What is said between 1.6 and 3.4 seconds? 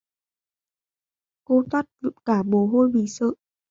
toát cả mồ hôi vì sợ